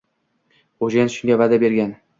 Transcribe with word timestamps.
Xo`jayin 0.87 1.15
shunga 1.19 1.39
va`da 1.45 1.65
bergan 1.67 1.99